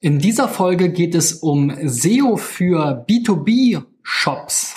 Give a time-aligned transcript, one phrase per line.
[0.00, 4.76] In dieser Folge geht es um SEO für B2B-Shops.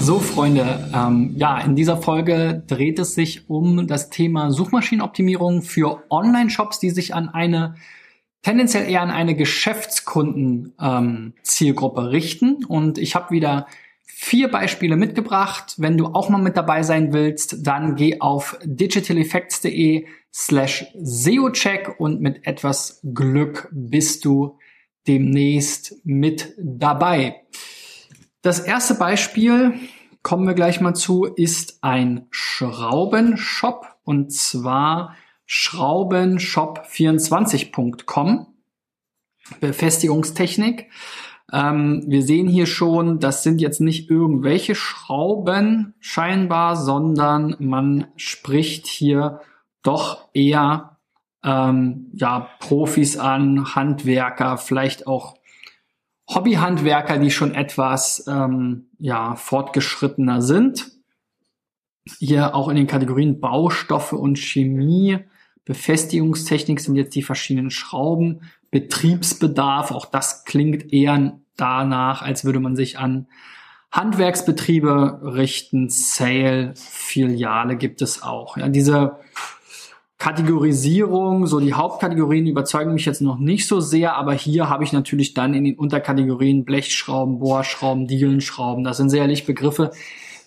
[0.00, 6.02] So, Freunde, ähm, ja, in dieser Folge dreht es sich um das Thema Suchmaschinenoptimierung für
[6.10, 7.76] Online-Shops, die sich an eine
[8.42, 12.64] tendenziell eher an eine Geschäftskunden-Zielgruppe ähm, richten.
[12.64, 13.68] Und ich habe wieder
[14.22, 15.76] vier Beispiele mitgebracht.
[15.78, 22.20] Wenn du auch mal mit dabei sein willst, dann geh auf digitaleffects.de slash SEOcheck und
[22.20, 24.58] mit etwas Glück bist du
[25.08, 27.40] demnächst mit dabei.
[28.42, 29.72] Das erste Beispiel,
[30.22, 35.16] kommen wir gleich mal zu, ist ein Schraubenshop und zwar
[35.48, 38.48] schraubenshop24.com.
[39.60, 40.90] Befestigungstechnik.
[41.52, 48.86] Ähm, wir sehen hier schon, das sind jetzt nicht irgendwelche Schrauben scheinbar, sondern man spricht
[48.86, 49.40] hier
[49.82, 50.98] doch eher
[51.42, 55.36] ähm, ja, Profis an, Handwerker, vielleicht auch
[56.28, 60.92] Hobbyhandwerker, die schon etwas ähm, ja, fortgeschrittener sind.
[62.18, 65.18] Hier auch in den Kategorien Baustoffe und Chemie,
[65.64, 72.76] Befestigungstechnik sind jetzt die verschiedenen Schrauben, Betriebsbedarf, auch das klingt eher danach, als würde man
[72.76, 73.26] sich an
[73.92, 75.88] Handwerksbetriebe richten.
[75.88, 78.56] Sale, Filiale gibt es auch.
[78.56, 79.16] Ja, diese
[80.18, 84.92] Kategorisierung, so die Hauptkategorien überzeugen mich jetzt noch nicht so sehr, aber hier habe ich
[84.92, 88.84] natürlich dann in den Unterkategorien Blechschrauben, Bohrschrauben, Dielenschrauben.
[88.84, 89.92] Das sind sicherlich Begriffe,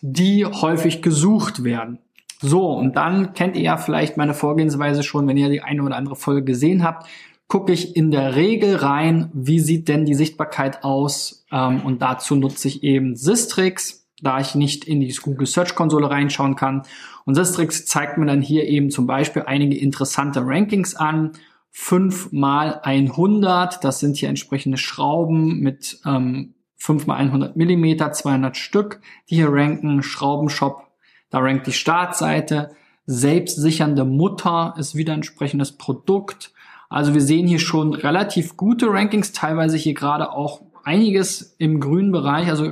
[0.02, 1.98] die häufig gesucht werden.
[2.40, 5.96] So, und dann kennt ihr ja vielleicht meine Vorgehensweise schon, wenn ihr die eine oder
[5.96, 7.08] andere Folge gesehen habt
[7.48, 12.36] gucke ich in der Regel rein, wie sieht denn die Sichtbarkeit aus ähm, und dazu
[12.36, 16.84] nutze ich eben Sistrix, da ich nicht in die Google Search Konsole reinschauen kann.
[17.26, 21.34] Und Sistrix zeigt mir dann hier eben zum Beispiel einige interessante Rankings an.
[21.72, 28.56] 5 mal 100, das sind hier entsprechende Schrauben mit ähm, 5 mal 100 Millimeter, 200
[28.58, 30.04] Stück, die hier ranken.
[30.04, 30.88] Schraubenshop,
[31.30, 32.76] da rankt die Startseite.
[33.06, 36.54] Selbstsichernde Mutter ist wieder entsprechendes Produkt.
[36.90, 42.12] Also wir sehen hier schon relativ gute Rankings, teilweise hier gerade auch einiges im grünen
[42.12, 42.48] Bereich.
[42.50, 42.72] Also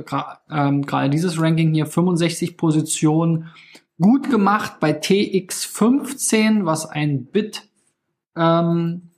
[0.50, 3.48] ähm, gerade dieses Ranking hier 65 Positionen
[4.00, 7.68] gut gemacht bei TX15, was ein Bit
[8.36, 9.10] ähm,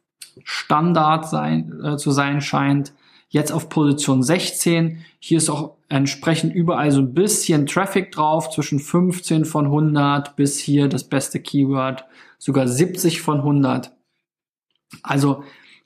[0.43, 2.93] Standard sein, äh, zu sein scheint.
[3.29, 5.05] Jetzt auf Position 16.
[5.19, 10.59] Hier ist auch entsprechend überall so ein bisschen Traffic drauf, zwischen 15 von 100 bis
[10.59, 12.05] hier das beste Keyword,
[12.39, 13.94] sogar 70 von 100.
[15.03, 15.45] Also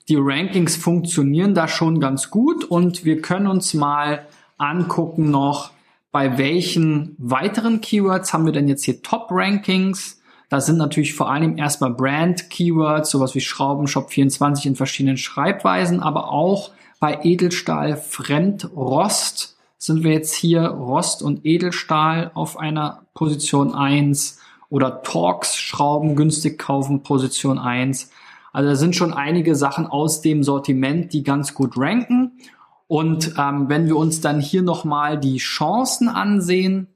[0.09, 4.27] die Rankings funktionieren da schon ganz gut und wir können uns mal
[4.57, 5.71] angucken noch,
[6.11, 10.21] bei welchen weiteren Keywords haben wir denn jetzt hier Top-Rankings.
[10.49, 16.31] Da sind natürlich vor allem erstmal Brand-Keywords, sowas wie Schraubenshop 24 in verschiedenen Schreibweisen, aber
[16.31, 16.71] auch
[17.01, 24.41] bei Edelstahl Fremdrost sind wir jetzt hier Rost und Edelstahl auf einer Position 1
[24.71, 28.11] oder Torx Schrauben günstig kaufen Position 1.
[28.53, 32.39] Also da sind schon einige Sachen aus dem Sortiment, die ganz gut ranken.
[32.87, 36.89] Und ähm, wenn wir uns dann hier nochmal die Chancen ansehen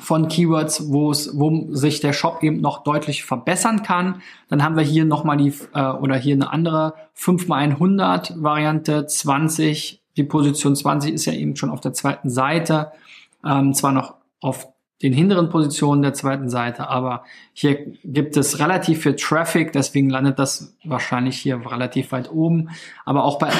[0.00, 4.76] von Keywords, wo es, wo sich der Shop eben noch deutlich verbessern kann, dann haben
[4.76, 10.00] wir hier nochmal die äh, oder hier eine andere 5x100 Variante 20.
[10.16, 12.92] Die Position 20 ist ja eben schon auf der zweiten Seite,
[13.44, 14.68] ähm, zwar noch auf
[15.02, 17.24] den hinteren Positionen der zweiten Seite, aber
[17.54, 22.68] hier gibt es relativ viel Traffic, deswegen landet das wahrscheinlich hier relativ weit oben.
[23.06, 23.50] Aber auch bei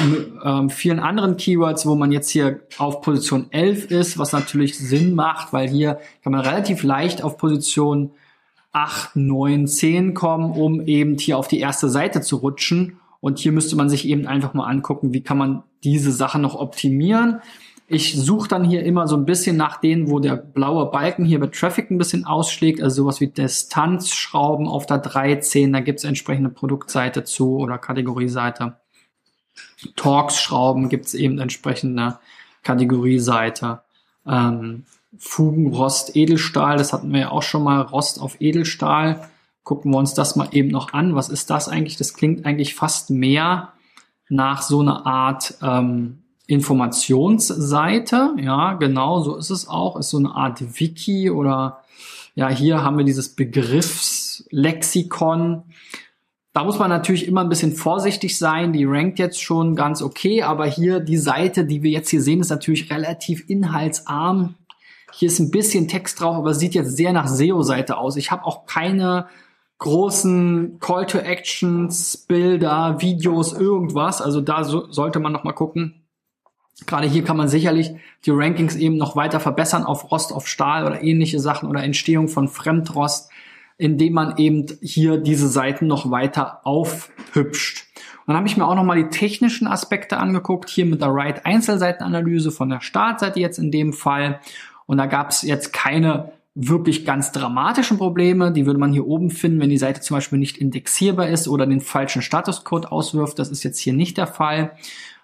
[0.45, 5.15] ähm, vielen anderen Keywords, wo man jetzt hier auf Position 11 ist, was natürlich Sinn
[5.15, 8.11] macht, weil hier kann man relativ leicht auf Position
[8.73, 13.01] 8, 9, 10 kommen, um eben hier auf die erste Seite zu rutschen.
[13.21, 16.55] Und hier müsste man sich eben einfach mal angucken, wie kann man diese Sachen noch
[16.55, 17.41] optimieren.
[17.93, 21.41] Ich suche dann hier immer so ein bisschen nach denen, wo der blaue Balken hier
[21.41, 26.05] bei Traffic ein bisschen ausschlägt, also sowas wie Distanzschrauben auf der 13, da gibt es
[26.05, 28.77] entsprechende Produktseite zu oder Kategorieseite.
[29.97, 32.21] Torx-Schrauben gibt es eben entsprechende
[32.63, 33.81] Kategorieseite.
[34.25, 34.85] Ähm,
[35.19, 39.29] Fugen, Rost, Edelstahl, das hatten wir ja auch schon mal, Rost auf Edelstahl.
[39.65, 41.17] Gucken wir uns das mal eben noch an.
[41.17, 41.97] Was ist das eigentlich?
[41.97, 43.73] Das klingt eigentlich fast mehr
[44.29, 48.35] nach so einer Art ähm, Informationsseite.
[48.39, 49.97] Ja, genau, so ist es auch.
[49.97, 51.85] Ist so eine Art Wiki oder
[52.35, 55.63] ja, hier haben wir dieses Begriffslexikon.
[56.53, 58.73] Da muss man natürlich immer ein bisschen vorsichtig sein.
[58.73, 62.41] Die rankt jetzt schon ganz okay, aber hier die Seite, die wir jetzt hier sehen,
[62.41, 64.57] ist natürlich relativ inhaltsarm.
[65.13, 68.17] Hier ist ein bisschen Text drauf, aber sieht jetzt sehr nach SEO-Seite aus.
[68.17, 69.29] Ich habe auch keine
[69.79, 74.21] großen Call to Actions, Bilder, Videos, irgendwas.
[74.21, 76.00] Also da so, sollte man noch mal gucken.
[76.87, 77.93] Gerade hier kann man sicherlich
[78.25, 82.29] die Rankings eben noch weiter verbessern auf Rost auf Stahl oder ähnliche Sachen oder Entstehung
[82.29, 83.31] von Fremdrost,
[83.79, 87.87] indem man eben hier diese Seiten noch weiter aufhübscht.
[87.97, 91.09] Und dann habe ich mir auch noch mal die technischen Aspekte angeguckt, hier mit der
[91.09, 94.41] Right Einzelseitenanalyse von der Startseite jetzt in dem Fall.
[94.87, 99.31] Und da gab es jetzt keine wirklich ganz dramatischen Probleme, die würde man hier oben
[99.31, 103.39] finden, wenn die Seite zum Beispiel nicht indexierbar ist oder den falschen Statuscode auswirft.
[103.39, 104.73] Das ist jetzt hier nicht der Fall.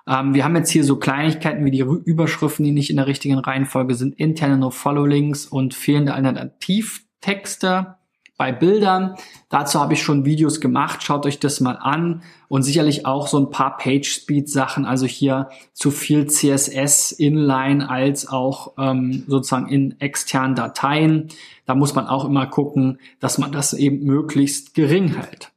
[0.07, 3.39] Ähm, wir haben jetzt hier so Kleinigkeiten wie die Überschriften, die nicht in der richtigen
[3.39, 7.97] Reihenfolge sind, interne No-Follow-Links und fehlende Alternativtexte
[8.37, 9.15] bei Bildern.
[9.49, 11.03] Dazu habe ich schon Videos gemacht.
[11.03, 12.23] Schaut euch das mal an.
[12.49, 14.85] Und sicherlich auch so ein paar Page-Speed-Sachen.
[14.85, 21.29] Also hier zu viel CSS inline als auch ähm, sozusagen in externen Dateien.
[21.65, 25.53] Da muss man auch immer gucken, dass man das eben möglichst gering hält.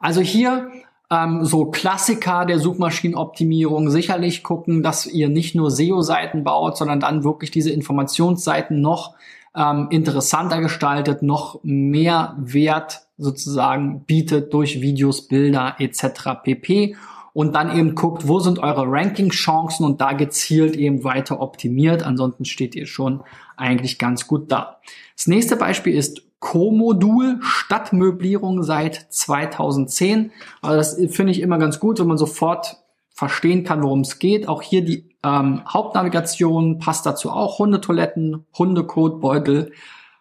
[0.00, 0.70] Also hier
[1.10, 7.24] ähm, so Klassiker der Suchmaschinenoptimierung sicherlich gucken, dass ihr nicht nur SEO-Seiten baut, sondern dann
[7.24, 9.14] wirklich diese Informationsseiten noch
[9.56, 16.42] ähm, interessanter gestaltet, noch mehr Wert sozusagen bietet durch Videos, Bilder etc.
[16.42, 16.96] pp.
[17.32, 22.02] Und dann eben guckt, wo sind eure Ranking-Chancen und da gezielt eben weiter optimiert.
[22.02, 23.22] Ansonsten steht ihr schon
[23.56, 24.78] eigentlich ganz gut da.
[25.16, 30.30] Das nächste Beispiel ist Co-Modul Stadtmöblierung seit 2010.
[30.62, 32.76] Also das finde ich immer ganz gut, wenn man sofort
[33.10, 34.46] verstehen kann, worum es geht.
[34.46, 37.58] Auch hier die ähm, Hauptnavigation passt dazu auch.
[37.58, 39.72] Hundetoiletten, Hundekotbeutel,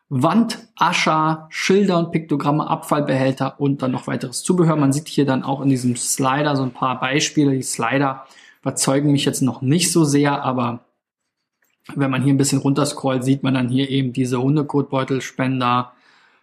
[0.10, 4.76] Wandascher, Schilder und Piktogramme, Abfallbehälter und dann noch weiteres Zubehör.
[4.76, 7.52] Man sieht hier dann auch in diesem Slider so ein paar Beispiele.
[7.52, 8.26] Die Slider
[8.62, 10.86] überzeugen mich jetzt noch nicht so sehr, aber
[11.96, 15.94] wenn man hier ein bisschen runterscrollt, sieht man dann hier eben diese Hundekotbeutelspender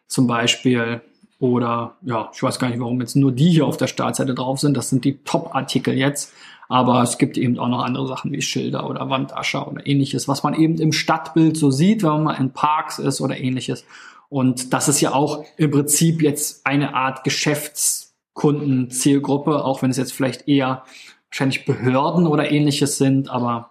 [0.07, 1.01] zum Beispiel.
[1.39, 4.61] Oder ja, ich weiß gar nicht, warum jetzt nur die hier auf der Startseite drauf
[4.61, 4.77] sind.
[4.77, 6.33] Das sind die Top-Artikel jetzt.
[6.69, 10.43] Aber es gibt eben auch noch andere Sachen wie Schilder oder Wandascher oder ähnliches, was
[10.43, 13.85] man eben im Stadtbild so sieht, wenn man in Parks ist oder ähnliches.
[14.31, 20.13] Und das ist ja auch im Prinzip jetzt eine Art Geschäftskundenzielgruppe, auch wenn es jetzt
[20.13, 20.85] vielleicht eher
[21.31, 23.71] wahrscheinlich Behörden oder ähnliches sind, aber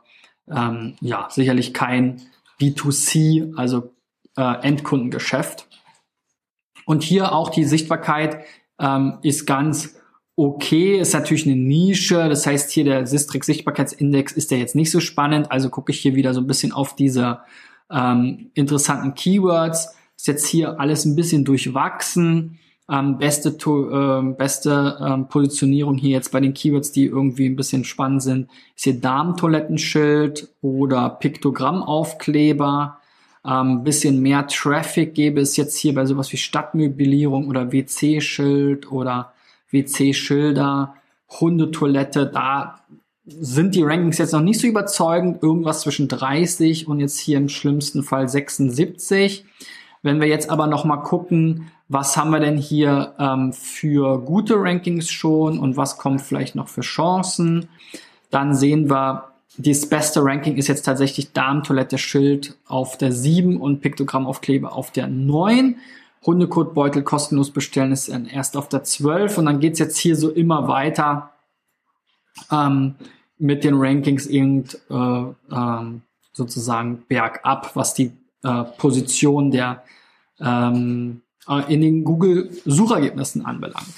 [0.49, 2.21] ähm, ja, sicherlich kein
[2.59, 3.91] B2C, also
[4.37, 5.67] äh, Endkundengeschäft.
[6.85, 8.43] Und hier auch die Sichtbarkeit
[8.79, 9.95] ähm, ist ganz
[10.35, 12.27] okay, ist natürlich eine Nische.
[12.29, 15.51] Das heißt, hier der Sistrix Sichtbarkeitsindex ist ja jetzt nicht so spannend.
[15.51, 17.39] Also gucke ich hier wieder so ein bisschen auf diese
[17.91, 19.95] ähm, interessanten Keywords.
[20.17, 22.59] Ist jetzt hier alles ein bisschen durchwachsen.
[22.89, 27.85] Ähm, beste äh, beste ähm, Positionierung hier jetzt bei den Keywords, die irgendwie ein bisschen
[27.85, 32.97] spannend sind, ist hier Darmtoilettenschild oder Piktogrammaufkleber.
[33.45, 39.33] Ähm, bisschen mehr Traffic gäbe es jetzt hier bei sowas wie Stadtmöblierung oder WC-Schild oder
[39.71, 40.95] WC-Schilder,
[41.29, 42.79] Hundetoilette, da
[43.25, 45.41] sind die Rankings jetzt noch nicht so überzeugend.
[45.41, 49.45] Irgendwas zwischen 30 und jetzt hier im schlimmsten Fall 76.
[50.01, 54.55] Wenn wir jetzt aber noch mal gucken, was haben wir denn hier ähm, für gute
[54.57, 57.69] Rankings schon und was kommt vielleicht noch für Chancen,
[58.29, 63.81] dann sehen wir, das beste Ranking ist jetzt tatsächlich Darmtoilette Schild auf der 7 und
[63.81, 65.77] Piktogrammaufkleber auf der 9.
[66.25, 70.67] Hundekotbeutel kostenlos bestellen ist erst auf der 12 und dann geht's jetzt hier so immer
[70.67, 71.31] weiter
[72.51, 72.95] ähm,
[73.37, 79.83] mit den Rankings irgend äh, ähm, sozusagen bergab, was die äh, Position der
[80.39, 83.93] ähm, äh, in den Google Suchergebnissen anbelangt.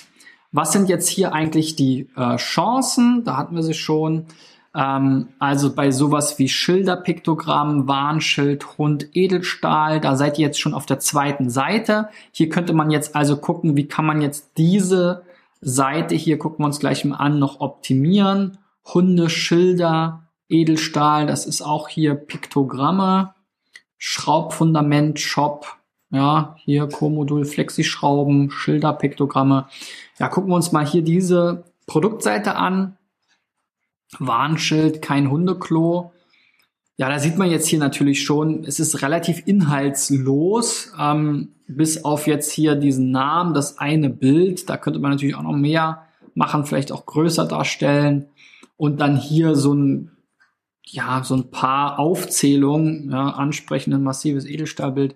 [0.51, 3.23] Was sind jetzt hier eigentlich die äh, Chancen?
[3.23, 4.25] Da hatten wir sie schon.
[4.75, 10.85] Ähm, also bei sowas wie Schilderpiktogramm, Warnschild, Hund, Edelstahl, da seid ihr jetzt schon auf
[10.85, 12.09] der zweiten Seite.
[12.31, 15.23] Hier könnte man jetzt also gucken, wie kann man jetzt diese
[15.61, 18.57] Seite hier, gucken wir uns gleich mal an, noch optimieren.
[18.93, 23.33] Hunde, Schilder, Edelstahl, das ist auch hier Piktogramme,
[23.97, 25.65] Schraubfundament, Shop,
[26.11, 29.67] ja, hier Co-Modul, Flexischrauben, Schilderpiktogramme.
[30.19, 32.97] Ja, gucken wir uns mal hier diese Produktseite an.
[34.19, 36.11] Warnschild, kein Hundeklo.
[36.97, 42.25] Ja, da sieht man jetzt hier natürlich schon, es ist relativ inhaltslos, ähm, bis auf
[42.27, 44.69] jetzt hier diesen Namen, das eine Bild.
[44.69, 48.27] Da könnte man natürlich auch noch mehr machen, vielleicht auch größer darstellen.
[48.77, 50.11] Und dann hier so ein,
[50.83, 55.15] ja, so ein paar Aufzählungen, ja, ansprechend massives Edelstahlbild.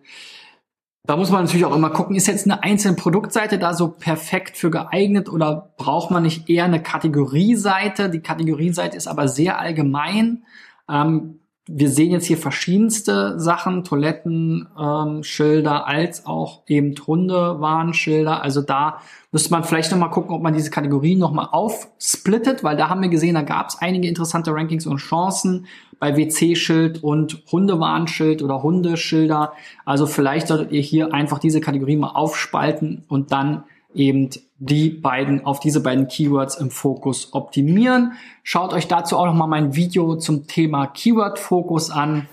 [1.09, 4.57] Da muss man natürlich auch immer gucken, ist jetzt eine einzelne Produktseite da so perfekt
[4.57, 8.11] für geeignet oder braucht man nicht eher eine Kategorieseite?
[8.11, 10.43] Die Kategorieseite ist aber sehr allgemein.
[10.87, 11.39] Ähm,
[11.71, 18.41] wir sehen jetzt hier verschiedenste Sachen, Toiletten, ähm, Schilder, als auch eben Hundewarnschilder.
[18.41, 22.89] Also da müsste man vielleicht nochmal gucken, ob man diese Kategorien nochmal aufsplittet, weil da
[22.89, 25.67] haben wir gesehen, da gab es einige interessante Rankings und Chancen
[25.99, 29.53] bei WC-Schild und Hundewarnschild oder Hundeschilder.
[29.85, 35.45] Also vielleicht solltet ihr hier einfach diese Kategorie mal aufspalten und dann eben die beiden,
[35.45, 38.13] auf diese beiden Keywords im Fokus optimieren.
[38.43, 42.27] Schaut euch dazu auch nochmal mein Video zum Thema Keyword-Fokus an.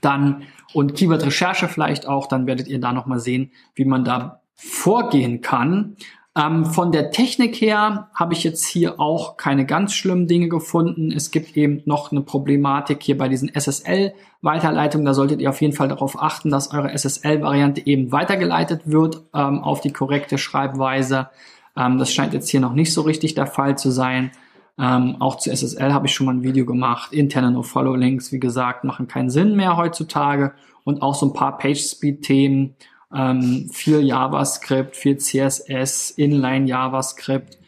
[0.00, 0.44] Dann
[0.74, 5.96] und Keyword-Recherche vielleicht auch, dann werdet ihr da nochmal sehen, wie man da vorgehen kann.
[6.34, 11.12] Ähm, von der Technik her habe ich jetzt hier auch keine ganz schlimmen Dinge gefunden.
[11.12, 15.04] Es gibt eben noch eine Problematik hier bei diesen SSL-Weiterleitungen.
[15.04, 19.62] Da solltet ihr auf jeden Fall darauf achten, dass eure SSL-Variante eben weitergeleitet wird ähm,
[19.62, 21.28] auf die korrekte Schreibweise.
[21.76, 24.30] Ähm, das scheint jetzt hier noch nicht so richtig der Fall zu sein.
[24.78, 27.12] Ähm, auch zu SSL habe ich schon mal ein Video gemacht.
[27.12, 30.54] Interne No-Follow-Links, wie gesagt, machen keinen Sinn mehr heutzutage.
[30.84, 32.74] Und auch so ein paar Page-Speed-Themen
[33.14, 37.58] ähm, viel JavaScript, viel CSS, Inline JavaScript.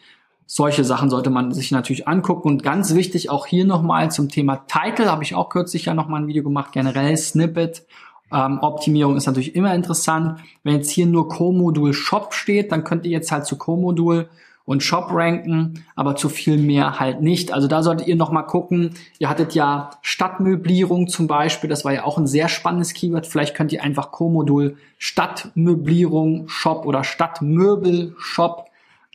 [0.47, 2.47] Solche Sachen sollte man sich natürlich angucken.
[2.47, 6.21] Und ganz wichtig auch hier nochmal zum Thema Title, habe ich auch kürzlich ja nochmal
[6.21, 7.85] ein Video gemacht, generell Snippet.
[8.31, 10.39] Ähm, Optimierung ist natürlich immer interessant.
[10.63, 14.29] Wenn jetzt hier nur Co-Modul Shop steht, dann könnt ihr jetzt halt zu Co-Modul
[14.65, 17.53] und Shop ranken, aber zu viel mehr halt nicht.
[17.53, 18.95] Also da solltet ihr noch mal gucken.
[19.19, 23.27] Ihr hattet ja Stadtmöblierung zum Beispiel, das war ja auch ein sehr spannendes Keyword.
[23.27, 28.65] Vielleicht könnt ihr einfach Co-Modul Stadtmöblierung Shop oder Stadtmöbel Shop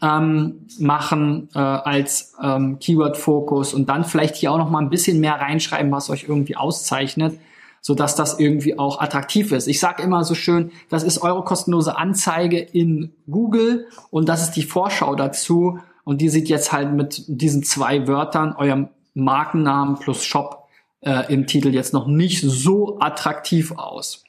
[0.03, 5.21] ähm, machen äh, als ähm, Keyword-Fokus und dann vielleicht hier auch noch mal ein bisschen
[5.21, 7.39] mehr reinschreiben, was euch irgendwie auszeichnet
[7.81, 9.67] so dass das irgendwie auch attraktiv ist.
[9.67, 14.53] Ich sage immer so schön, das ist eure kostenlose Anzeige in Google und das ist
[14.53, 20.25] die Vorschau dazu und die sieht jetzt halt mit diesen zwei Wörtern, eurem Markennamen plus
[20.25, 20.69] Shop
[21.01, 24.25] äh, im Titel jetzt noch nicht so attraktiv aus.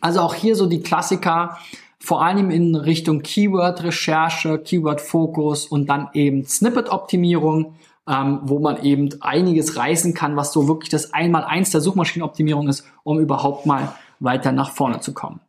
[0.00, 1.58] Also auch hier so die Klassiker,
[1.98, 7.76] vor allem in Richtung Keyword-Recherche, Keyword-Fokus und dann eben Snippet-Optimierung
[8.08, 12.84] ähm, wo man eben einiges reißen kann, was so wirklich das Einmal-Eins der Suchmaschinenoptimierung ist,
[13.02, 15.40] um überhaupt mal weiter nach vorne zu kommen.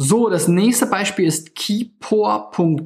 [0.00, 2.78] So, das nächste Beispiel ist keepor.org,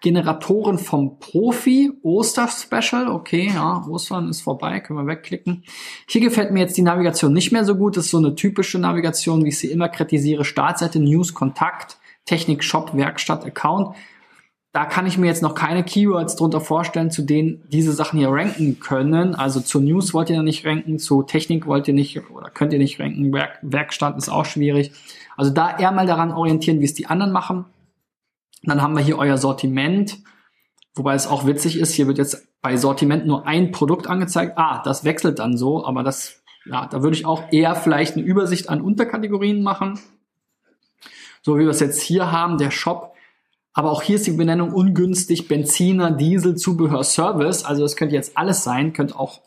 [0.00, 5.64] Generatoren vom Profi, Oster-Special, okay, ja, Ostern ist vorbei, können wir wegklicken.
[6.08, 8.78] Hier gefällt mir jetzt die Navigation nicht mehr so gut, das ist so eine typische
[8.78, 13.94] Navigation, wie ich sie immer kritisiere, Startseite, News, Kontakt, Technik, Shop, Werkstatt, Account
[14.72, 18.30] da kann ich mir jetzt noch keine Keywords drunter vorstellen, zu denen diese Sachen hier
[18.30, 19.34] ranken können.
[19.34, 22.78] Also zu News wollt ihr nicht ranken, zu Technik wollt ihr nicht oder könnt ihr
[22.78, 24.92] nicht ranken, Werk Werkstatt ist auch schwierig.
[25.36, 27.64] Also da eher mal daran orientieren, wie es die anderen machen.
[28.62, 30.18] Dann haben wir hier euer Sortiment,
[30.94, 34.56] wobei es auch witzig ist, hier wird jetzt bei Sortiment nur ein Produkt angezeigt.
[34.56, 38.24] Ah, das wechselt dann so, aber das, ja, da würde ich auch eher vielleicht eine
[38.24, 39.98] Übersicht an Unterkategorien machen.
[41.42, 43.14] So wie wir es jetzt hier haben, der Shop
[43.72, 47.64] aber auch hier ist die Benennung ungünstig Benziner, Diesel, Zubehör, Service.
[47.64, 49.40] Also das könnte jetzt alles sein, könnte auch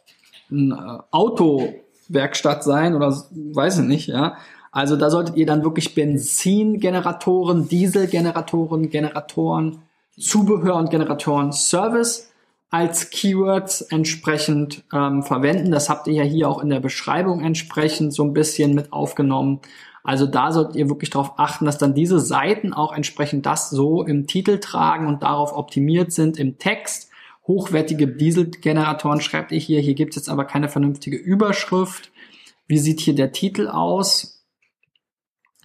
[0.49, 4.37] ein äh, Autowerkstatt sein oder weiß ich nicht, ja.
[4.71, 9.83] Also da solltet ihr dann wirklich Benzingeneratoren, Dieselgeneratoren, Generatoren,
[10.17, 12.31] Zubehör und Generatoren, Service
[12.71, 15.69] als Keywords entsprechend ähm, verwenden.
[15.69, 19.59] Das habt ihr ja hier auch in der Beschreibung entsprechend so ein bisschen mit aufgenommen.
[20.03, 24.03] Also da solltet ihr wirklich darauf achten, dass dann diese Seiten auch entsprechend das so
[24.03, 27.09] im Titel tragen und darauf optimiert sind im Text.
[27.47, 29.79] Hochwertige Dieselgeneratoren schreibt ihr hier.
[29.79, 32.11] Hier gibt es jetzt aber keine vernünftige Überschrift.
[32.67, 34.45] Wie sieht hier der Titel aus?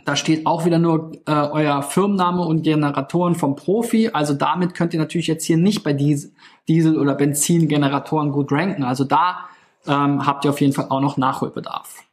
[0.04, 4.10] Da steht auch wieder nur äh, euer Firmenname und Generatoren vom Profi.
[4.10, 8.84] Also damit könnt ihr natürlich jetzt hier nicht bei Diesel- oder Benzingeneratoren gut ranken.
[8.84, 9.48] Also da
[9.86, 12.07] ähm, habt ihr auf jeden Fall auch noch Nachholbedarf.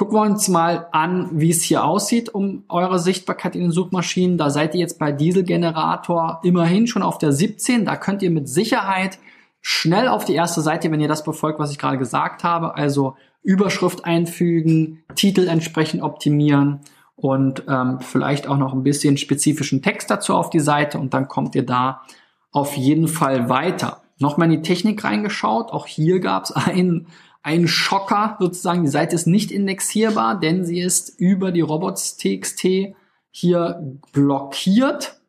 [0.00, 4.38] Gucken wir uns mal an, wie es hier aussieht um eure Sichtbarkeit in den Suchmaschinen.
[4.38, 7.84] Da seid ihr jetzt bei Dieselgenerator immerhin schon auf der 17.
[7.84, 9.18] Da könnt ihr mit Sicherheit
[9.60, 12.76] schnell auf die erste Seite, wenn ihr das befolgt, was ich gerade gesagt habe.
[12.76, 16.80] Also Überschrift einfügen, Titel entsprechend optimieren
[17.14, 21.28] und ähm, vielleicht auch noch ein bisschen spezifischen Text dazu auf die Seite und dann
[21.28, 22.00] kommt ihr da
[22.52, 24.00] auf jeden Fall weiter.
[24.18, 25.72] Nochmal in die Technik reingeschaut.
[25.72, 27.08] Auch hier gab es einen
[27.42, 28.82] ein Schocker sozusagen.
[28.82, 32.94] Die Seite ist nicht indexierbar, denn sie ist über die robots.txt
[33.30, 35.20] hier blockiert.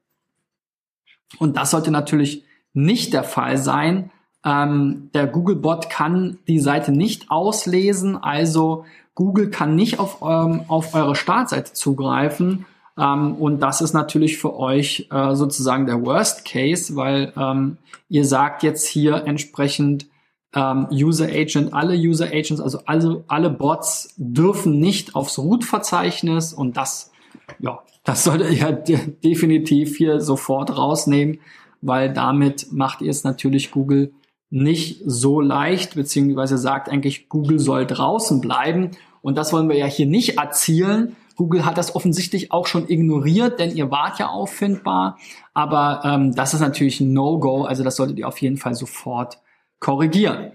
[1.39, 4.12] Und das sollte natürlich nicht der Fall sein.
[4.44, 10.96] Ähm, der Googlebot kann die Seite nicht auslesen, also Google kann nicht auf, ähm, auf
[10.96, 12.65] eure Startseite zugreifen.
[12.98, 17.77] Ähm, und das ist natürlich für euch äh, sozusagen der Worst Case, weil ähm,
[18.10, 20.08] ihr sagt jetzt hier entsprechend
[20.53, 26.77] ähm, User Agent, alle User Agents, also alle, alle Bots dürfen nicht aufs Root-Verzeichnis und
[26.77, 27.12] das,
[27.60, 31.39] ja, das solltet ihr de definitiv hier sofort rausnehmen,
[31.81, 34.13] weil damit macht ihr es natürlich Google
[34.50, 38.91] nicht so leicht, beziehungsweise sagt eigentlich, Google soll draußen bleiben.
[39.22, 41.15] Und das wollen wir ja hier nicht erzielen.
[41.38, 45.17] Google hat das offensichtlich auch schon ignoriert, denn ihr wart ja auffindbar.
[45.53, 49.39] Aber ähm, das ist natürlich ein No-Go, also das solltet ihr auf jeden Fall sofort
[49.81, 50.53] korrigieren.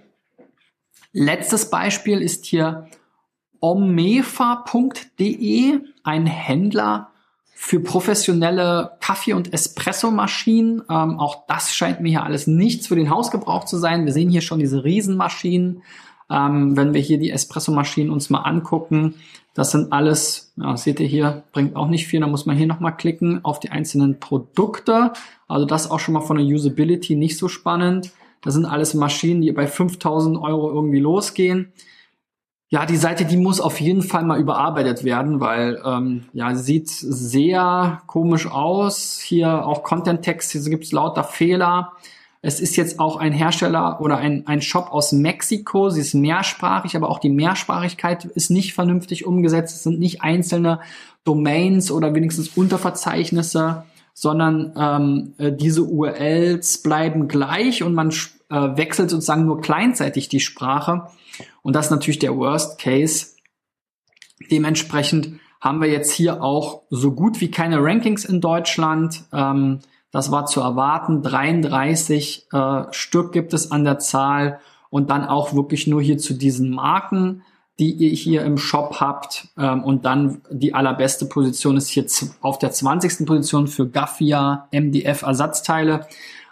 [1.12, 2.88] Letztes Beispiel ist hier
[3.60, 4.30] omefa.de,
[6.04, 7.10] ein Händler
[7.58, 10.82] für professionelle Kaffee- und Espressomaschinen.
[10.90, 14.04] Ähm, auch das scheint mir hier alles nichts für den Hausgebrauch zu sein.
[14.04, 15.82] Wir sehen hier schon diese Riesenmaschinen.
[16.28, 19.14] Ähm, wenn wir hier die Espressomaschinen uns mal angucken,
[19.54, 22.20] das sind alles, ja, seht ihr hier, bringt auch nicht viel.
[22.20, 25.14] Da muss man hier nochmal klicken auf die einzelnen Produkte.
[25.48, 28.12] Also das auch schon mal von der Usability nicht so spannend.
[28.46, 31.72] Das sind alles Maschinen, die bei 5000 Euro irgendwie losgehen.
[32.68, 36.88] Ja, die Seite, die muss auf jeden Fall mal überarbeitet werden, weil ähm, ja, sieht
[36.88, 39.20] sehr komisch aus.
[39.20, 41.92] Hier auch Content-Text, hier gibt es lauter Fehler.
[42.40, 45.90] Es ist jetzt auch ein Hersteller oder ein, ein Shop aus Mexiko.
[45.90, 49.74] Sie ist mehrsprachig, aber auch die Mehrsprachigkeit ist nicht vernünftig umgesetzt.
[49.74, 50.78] Es sind nicht einzelne
[51.24, 58.12] Domains oder wenigstens Unterverzeichnisse, sondern ähm, äh, diese URLs bleiben gleich und man
[58.50, 61.08] äh, wechselt sozusagen nur kleinzeitig die Sprache.
[61.62, 63.36] Und das ist natürlich der Worst Case.
[64.50, 69.24] Dementsprechend haben wir jetzt hier auch so gut wie keine Rankings in Deutschland.
[69.32, 71.22] Ähm, das war zu erwarten.
[71.22, 74.60] 33 äh, Stück gibt es an der Zahl
[74.90, 77.42] und dann auch wirklich nur hier zu diesen Marken,
[77.78, 79.48] die ihr hier im Shop habt.
[79.58, 82.06] Ähm, und dann die allerbeste Position ist hier
[82.40, 83.26] auf der 20.
[83.26, 86.06] Position für Gaffia MDF Ersatzteile.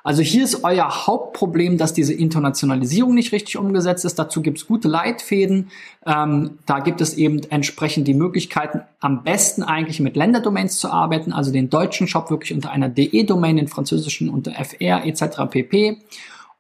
[0.07, 4.19] Also hier ist euer Hauptproblem, dass diese Internationalisierung nicht richtig umgesetzt ist.
[4.19, 5.71] Dazu gibt es gute Leitfäden.
[6.05, 11.33] Ähm, da gibt es eben entsprechend die Möglichkeiten, am besten eigentlich mit Länderdomains zu arbeiten,
[11.33, 15.51] also den deutschen Shop wirklich unter einer DE-Domain, den französischen unter FR etc.
[15.51, 15.97] pp.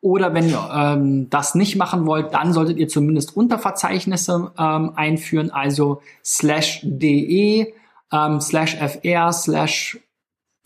[0.00, 5.50] Oder wenn ihr ähm, das nicht machen wollt, dann solltet ihr zumindest Unterverzeichnisse ähm, einführen,
[5.50, 7.74] also slash de,
[8.10, 9.98] ähm, slash fr, slash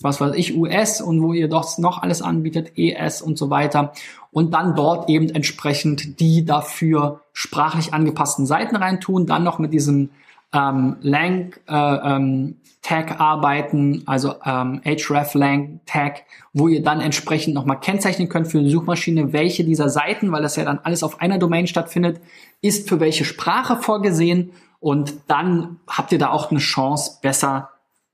[0.01, 3.93] was weiß ich, US und wo ihr doch noch alles anbietet, ES und so weiter.
[4.31, 10.11] Und dann dort eben entsprechend die dafür sprachlich angepassten Seiten reintun, dann noch mit diesem
[10.53, 17.55] ähm, Lang äh, ähm, Tag arbeiten, also ähm, href Lang Tag, wo ihr dann entsprechend
[17.55, 21.21] nochmal kennzeichnen könnt für eine Suchmaschine, welche dieser Seiten, weil das ja dann alles auf
[21.21, 22.21] einer Domain stattfindet,
[22.63, 27.71] ist für welche Sprache vorgesehen und dann habt ihr da auch eine Chance, besser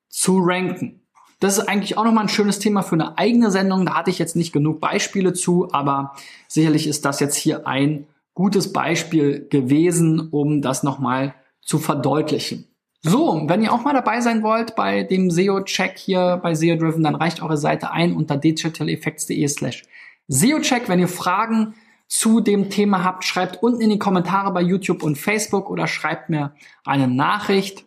[0.08, 1.03] zu ranken.
[1.40, 3.86] Das ist eigentlich auch nochmal ein schönes Thema für eine eigene Sendung.
[3.86, 6.14] Da hatte ich jetzt nicht genug Beispiele zu, aber
[6.48, 12.66] sicherlich ist das jetzt hier ein gutes Beispiel gewesen, um das nochmal zu verdeutlichen.
[13.02, 17.02] So, wenn ihr auch mal dabei sein wollt bei dem SEO-Check hier bei SEO Driven,
[17.02, 19.82] dann reicht eure Seite ein unter digitaleffects.de slash
[20.28, 20.88] SEO-Check.
[20.88, 21.74] Wenn ihr Fragen
[22.08, 26.30] zu dem Thema habt, schreibt unten in die Kommentare bei YouTube und Facebook oder schreibt
[26.30, 27.84] mir eine Nachricht.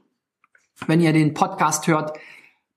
[0.86, 2.18] Wenn ihr den Podcast hört,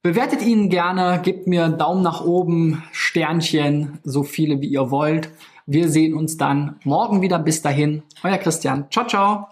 [0.02, 5.30] Bewertet ihn gerne, gebt mir Daumen nach oben, Sternchen, so viele wie ihr wollt.
[5.66, 7.38] Wir sehen uns dann morgen wieder.
[7.38, 8.86] Bis dahin, euer Christian.
[8.90, 9.48] Ciao, ciao.